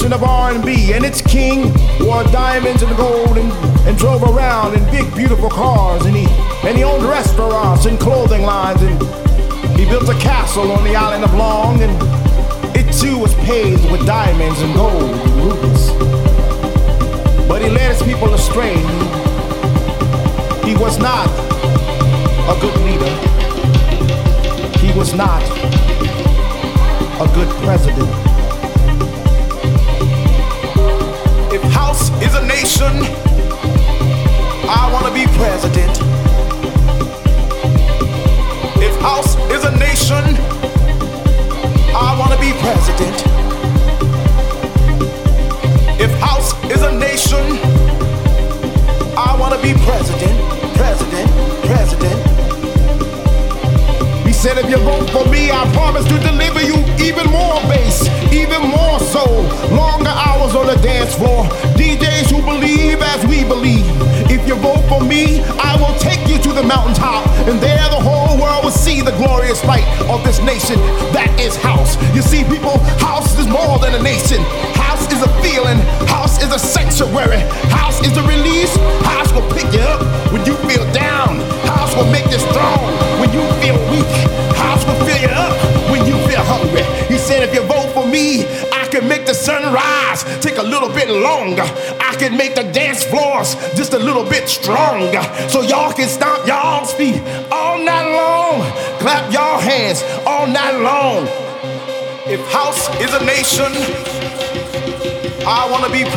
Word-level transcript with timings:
nation 0.00 0.12
of 0.14 0.22
R&B, 0.22 0.94
and 0.94 1.04
its 1.04 1.20
king 1.20 1.72
wore 2.00 2.24
diamonds 2.24 2.82
and 2.82 2.96
gold 2.96 3.36
and, 3.36 3.52
and 3.86 3.98
drove 3.98 4.22
around 4.22 4.74
in 4.74 4.82
big, 4.90 5.14
beautiful 5.14 5.50
cars, 5.50 6.06
and 6.06 6.16
he 6.16 6.26
and 6.66 6.76
he 6.76 6.84
owned 6.84 7.04
restaurants 7.04 7.84
and 7.84 7.98
clothing 8.00 8.42
lines, 8.42 8.80
and 8.82 8.98
He 9.78 9.84
built 9.84 10.08
a 10.08 10.18
castle 10.18 10.72
on 10.72 10.84
the 10.84 10.96
island 10.96 11.24
of 11.24 11.34
Long, 11.34 11.82
and 11.82 11.92
it 12.76 12.90
too 12.92 13.18
was 13.18 13.34
paved 13.46 13.90
with 13.90 14.06
diamonds 14.06 14.60
and 14.62 14.74
gold 14.74 15.02
and 15.02 15.36
rubies. 15.44 15.90
But 17.46 17.62
he 17.62 17.68
led 17.68 17.94
his 17.94 18.02
people 18.02 18.32
astray. 18.32 18.76
He 20.64 20.74
was 20.76 20.98
not 20.98 21.28
a 22.48 22.56
good 22.60 22.76
leader. 22.86 23.14
He 24.78 24.96
was 24.98 25.12
not 25.14 25.59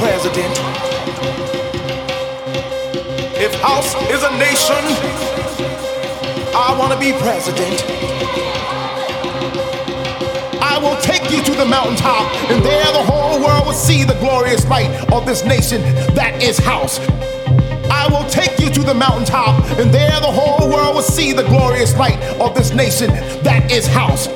president. 0.03 0.53
If 3.39 3.53
house 3.61 3.95
is 4.11 4.21
a 4.21 4.31
nation, 4.37 4.83
I 6.53 6.75
want 6.77 6.91
to 6.91 6.99
be 6.99 7.13
president. 7.23 7.79
I 10.61 10.77
will 10.77 10.99
take 10.99 11.31
you 11.31 11.41
to 11.41 11.51
the 11.55 11.63
mountaintop, 11.63 12.27
and 12.51 12.61
there 12.61 12.83
the 12.91 13.03
whole 13.11 13.41
world 13.41 13.67
will 13.67 13.71
see 13.71 14.03
the 14.03 14.15
glorious 14.15 14.67
light 14.67 14.91
of 15.13 15.25
this 15.25 15.45
nation 15.45 15.81
that 16.15 16.43
is 16.43 16.57
house. 16.57 16.99
I 17.89 18.09
will 18.11 18.29
take 18.29 18.59
you 18.59 18.69
to 18.71 18.81
the 18.81 18.93
mountaintop, 18.93 19.63
and 19.79 19.89
there 19.89 20.19
the 20.19 20.33
whole 20.39 20.69
world 20.69 20.95
will 20.95 21.01
see 21.01 21.31
the 21.31 21.43
glorious 21.43 21.95
light 21.95 22.21
of 22.41 22.53
this 22.55 22.73
nation 22.73 23.09
that 23.43 23.71
is 23.71 23.87
house. 23.87 24.27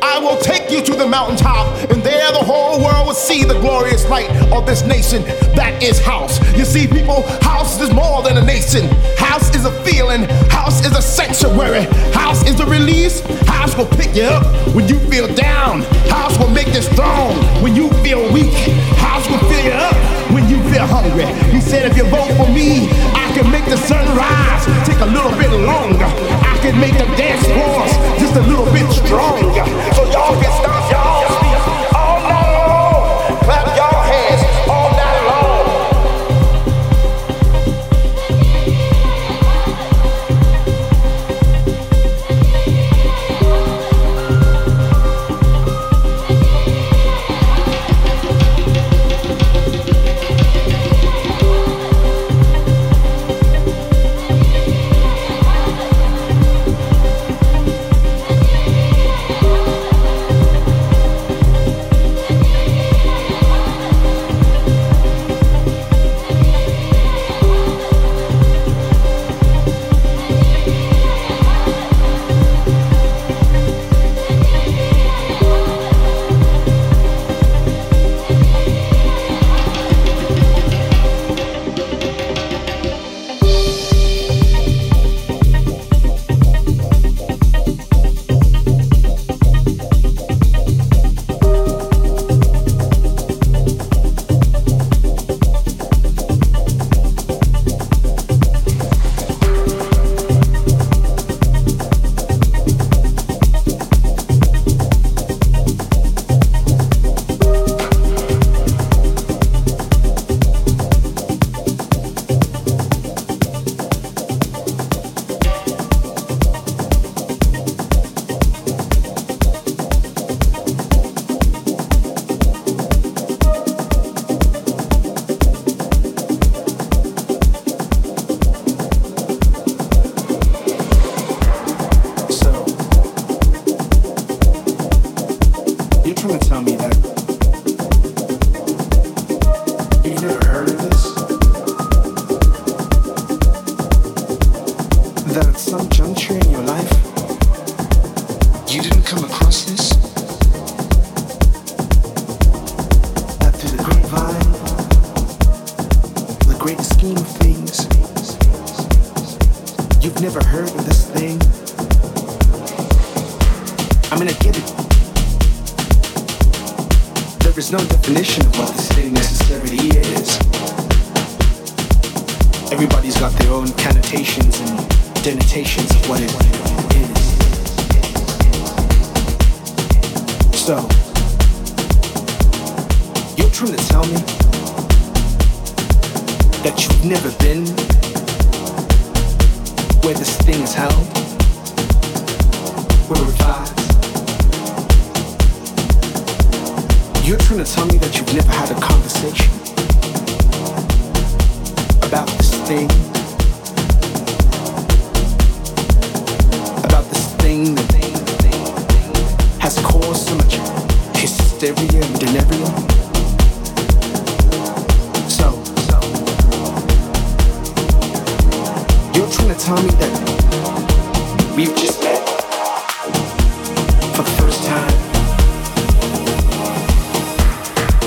I 0.00 0.20
will 0.20 0.38
take 0.38 0.70
you 0.70 0.80
to 0.80 0.94
the 0.94 1.06
mountaintop, 1.06 1.85
there 2.06 2.30
the 2.30 2.44
whole 2.44 2.78
world 2.78 3.08
will 3.08 3.14
see 3.14 3.42
the 3.42 3.58
glorious 3.58 4.08
light 4.08 4.30
of 4.52 4.64
this 4.64 4.82
nation 4.82 5.22
that 5.58 5.82
is 5.82 5.98
house. 5.98 6.38
You 6.56 6.64
see, 6.64 6.86
people, 6.86 7.22
house 7.42 7.80
is 7.80 7.92
more 7.92 8.22
than 8.22 8.38
a 8.38 8.44
nation. 8.44 8.86
House 9.18 9.50
is 9.56 9.64
a 9.64 9.74
feeling, 9.82 10.22
house 10.46 10.86
is 10.86 10.94
a 10.96 11.02
sanctuary, 11.02 11.82
house 12.14 12.46
is 12.46 12.60
a 12.60 12.66
release. 12.66 13.20
House 13.50 13.76
will 13.76 13.90
pick 13.98 14.14
you 14.14 14.22
up 14.22 14.46
when 14.74 14.86
you 14.86 14.98
feel 15.10 15.26
down, 15.34 15.82
house 16.06 16.38
will 16.38 16.50
make 16.50 16.68
you 16.68 16.82
strong 16.82 17.34
when 17.62 17.74
you 17.74 17.90
feel 18.06 18.22
weak. 18.32 18.54
House 19.02 19.26
will 19.28 19.42
fill 19.50 19.64
you 19.64 19.74
up 19.74 19.96
when 20.30 20.48
you 20.48 20.62
feel 20.70 20.86
hungry. 20.86 21.26
He 21.50 21.60
said, 21.60 21.90
if 21.90 21.96
you 21.96 22.04
vote 22.04 22.30
for 22.38 22.46
me, 22.52 22.86
I 23.18 23.26
can 23.34 23.50
make 23.50 23.64
the 23.66 23.76
sun 23.76 24.06
rise, 24.14 24.62
take 24.86 25.00
a 25.00 25.10
little 25.10 25.34
bit 25.34 25.50
longer. 25.50 26.06
I 26.06 26.54
can 26.62 26.78
make 26.78 26.94
the 26.94 27.08
dance 27.18 27.42
floors 27.50 27.92
just 28.22 28.36
a 28.36 28.42
little 28.46 28.70
bit 28.70 28.86
stronger. 28.92 29.66
So 29.94 30.04
y'all 30.12 30.38
can 30.40 30.65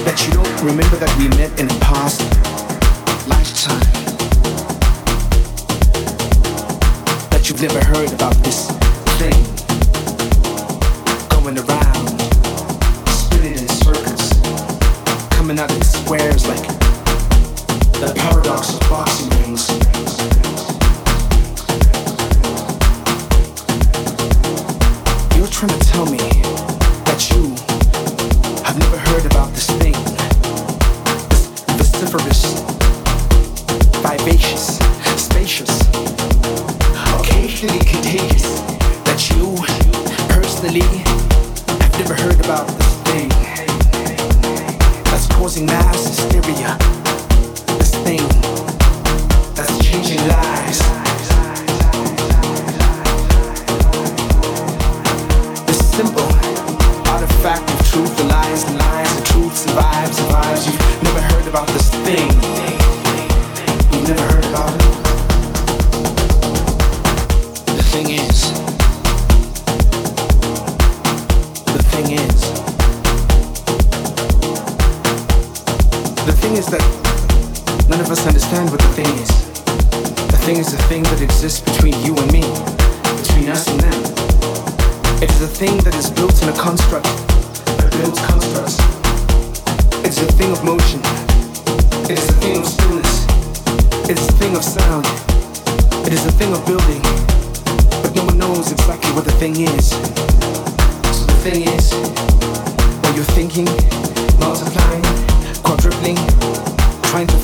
that 0.06 0.26
you 0.26 0.34
don't 0.34 0.62
remember 0.62 0.96
that 0.98 1.14
we 1.18 1.28
met 1.38 1.52
in 1.60 1.66
a 1.70 1.80
past 1.80 2.22
lifetime. 3.28 3.80
That 7.32 7.50
you've 7.50 7.62
never 7.62 7.84
heard 7.84 8.12
about 8.14 8.36
this 8.44 8.72
thing 9.20 9.36
going 11.30 11.58
around, 11.58 12.08
spinning 13.10 13.58
in 13.58 13.68
circles, 13.68 14.34
coming 15.32 15.60
out 15.60 15.72
in 15.72 15.82
squares 15.82 16.48
like 16.48 16.68
the 18.00 18.14
paradox 18.16 18.74
of 18.74 18.80
boxing 18.90 19.30
rings. 19.42 19.70
You're 25.36 25.48
trying 25.48 25.78
to 25.78 25.86
tell 25.88 26.06
me 26.06 26.20
that 27.06 27.30
you 27.32 27.56
have 28.64 28.78
never 28.80 28.98
heard 28.98 29.26
about 29.26 29.54
this 29.54 29.69
vociferous, 32.10 32.60
vivacious, 34.02 34.78
spacious, 35.16 35.82
occasionally 37.20 37.80
contagious. 37.80 38.60
That 39.06 39.30
you 39.30 39.56
personally 40.34 40.82
have 40.82 42.00
never 42.00 42.16
heard 42.16 42.40
about. 42.44 42.79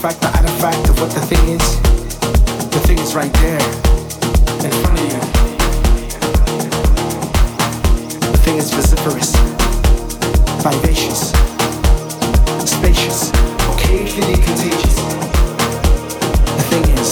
artifact, 0.06 0.22
the 0.22 0.38
artifact 0.38 0.90
of 0.90 1.00
what 1.00 1.12
the 1.12 1.22
thing 1.22 1.50
is. 1.50 1.82
The 2.70 2.80
thing 2.86 3.00
is 3.00 3.16
right 3.16 3.34
there, 3.42 3.58
in 4.62 4.72
front 4.82 5.00
of 5.00 5.06
you. 5.10 5.20
The 8.32 8.38
thing 8.46 8.58
is 8.58 8.72
vociferous, 8.72 9.34
vivacious, 10.62 11.32
spacious, 12.70 13.32
occasionally 13.74 14.38
contagious. 14.46 14.96
The 16.54 16.66
thing 16.70 16.84
is. 17.00 17.10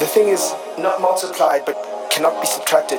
The 0.00 0.06
thing 0.06 0.28
is 0.28 0.52
not 0.78 1.00
multiplied 1.00 1.64
but 1.64 1.76
cannot 2.10 2.40
be 2.40 2.46
subtracted, 2.48 2.98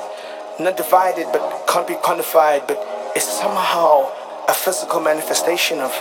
not 0.57 0.77
divided 0.77 1.27
but 1.33 1.67
can't 1.67 1.87
be 1.87 1.95
quantified, 1.95 2.65
but 2.67 2.77
it's 3.15 3.27
somehow 3.27 4.09
a 4.47 4.53
physical 4.53 5.01
manifestation 5.01 5.79
of 5.79 5.91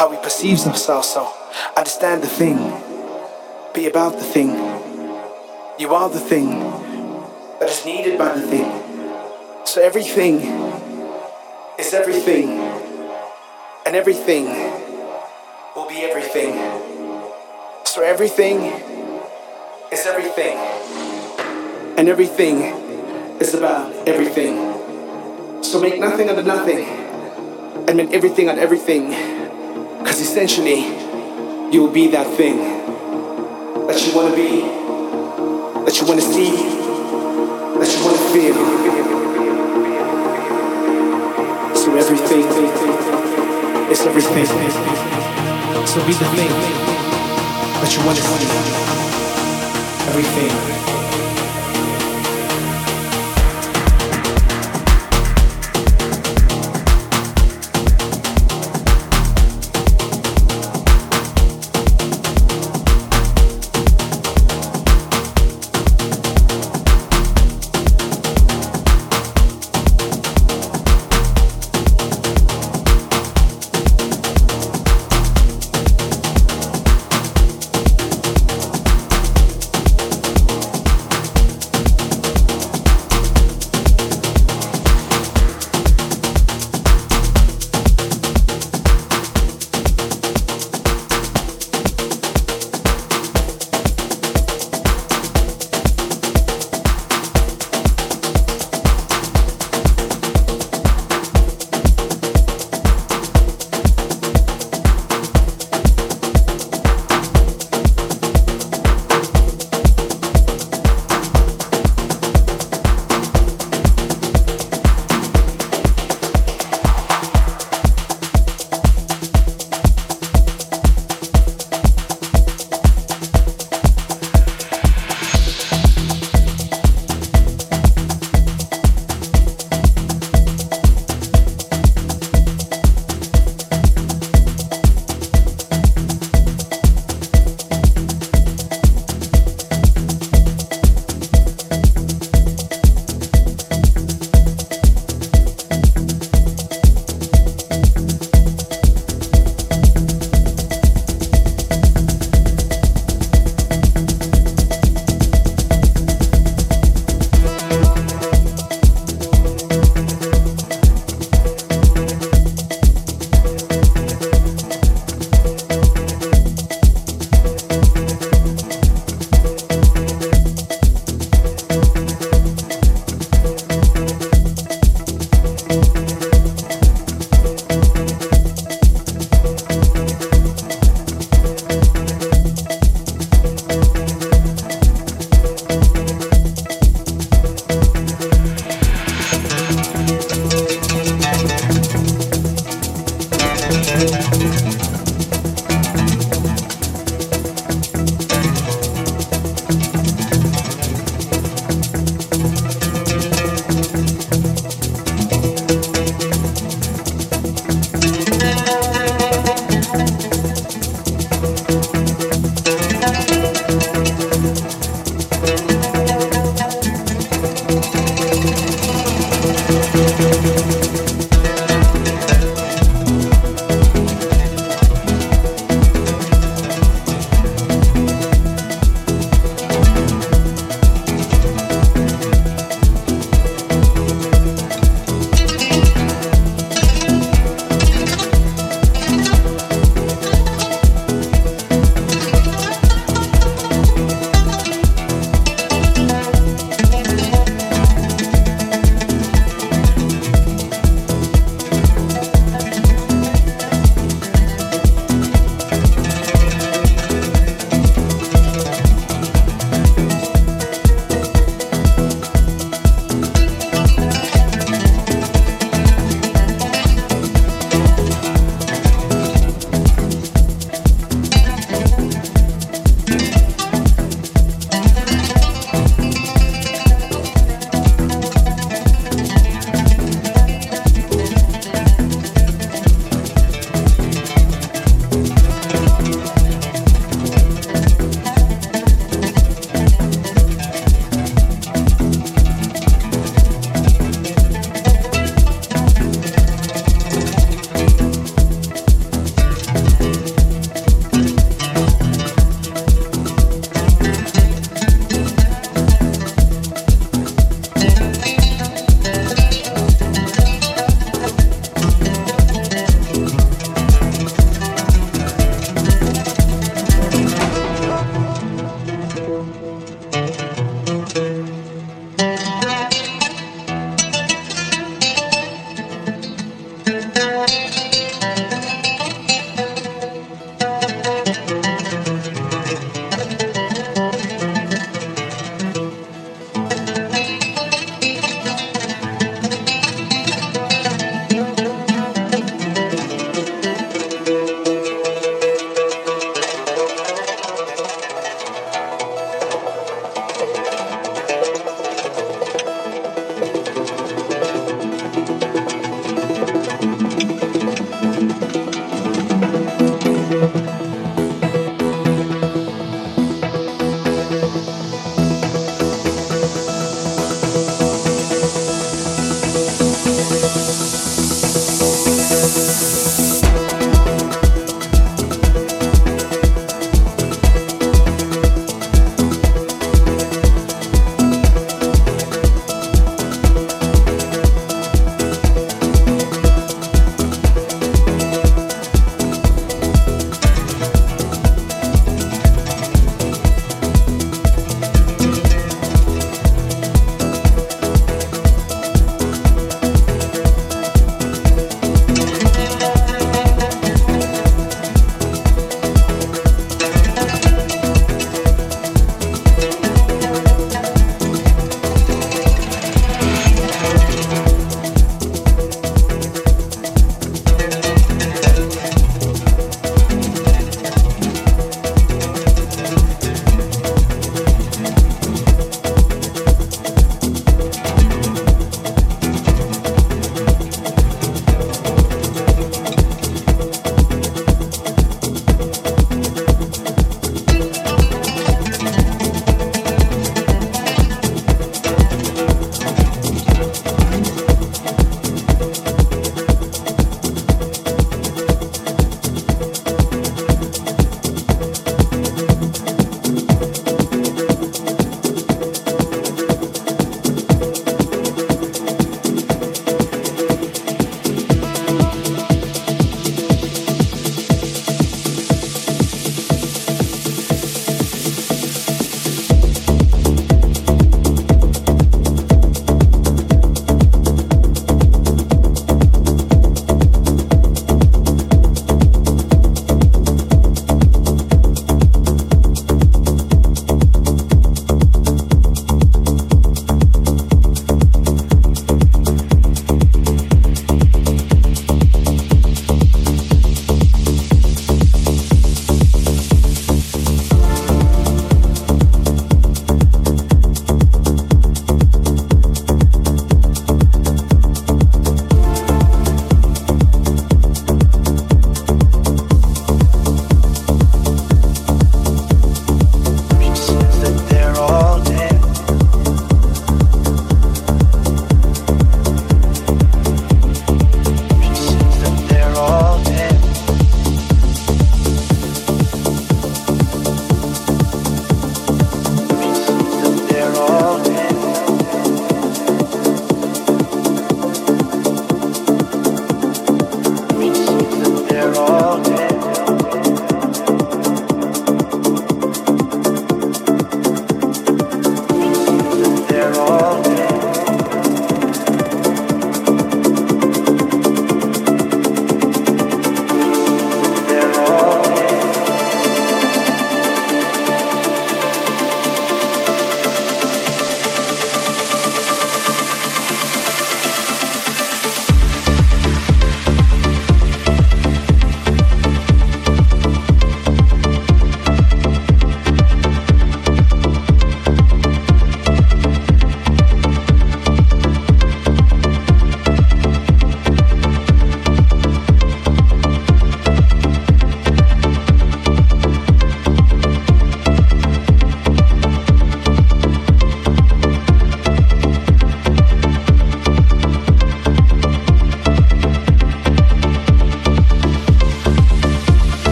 how 0.00 0.10
he 0.10 0.16
perceives 0.16 0.64
himself. 0.64 1.04
So 1.04 1.30
understand 1.76 2.22
the 2.22 2.26
thing, 2.26 2.56
be 3.74 3.86
about 3.86 4.14
the 4.14 4.24
thing. 4.24 4.48
You 5.78 5.92
are 5.92 6.08
the 6.08 6.18
thing 6.18 6.48
that 7.60 7.68
is 7.68 7.84
needed 7.84 8.16
by 8.16 8.32
the 8.32 8.40
thing. 8.40 8.64
So 9.66 9.82
everything 9.82 10.40
is 11.78 11.92
everything, 11.92 12.48
and 13.84 13.94
everything 13.94 14.46
will 15.76 15.86
be 15.86 15.98
everything. 15.98 16.54
So 17.84 18.02
everything 18.02 18.72
is 19.92 20.06
everything, 20.06 20.56
and 21.98 22.08
everything 22.08 22.56
is 23.38 23.52
about 23.52 23.92
everything. 24.08 25.62
So 25.62 25.78
make 25.78 26.00
nothing 26.00 26.30
out 26.30 26.38
of 26.38 26.46
nothing, 26.46 26.86
and 27.86 27.98
make 27.98 28.12
everything 28.14 28.48
out 28.48 28.56
of 28.56 28.62
everything. 28.62 29.39
Because 30.10 30.26
essentially, 30.28 30.80
you 31.72 31.82
will 31.82 31.92
be 31.92 32.08
that 32.08 32.26
thing 32.36 32.58
that 33.86 34.04
you 34.04 34.12
want 34.12 34.28
to 34.28 34.34
be, 34.34 34.60
that 35.84 36.00
you 36.00 36.04
want 36.04 36.18
to 36.18 36.26
see, 36.26 36.50
that 36.50 37.88
you 37.94 38.04
want 38.04 38.16
to 38.18 38.24
feel. 38.34 38.56
So 41.76 41.94
everything 41.94 42.42
is 43.88 44.00
everything. 44.04 44.46
So 45.86 46.04
be 46.04 46.12
the 46.12 46.26
thing 46.34 46.50
that 47.78 47.90
you 47.94 48.04
want 48.04 48.18
to 48.18 48.24
be. 48.24 48.30
Everything. 50.08 50.79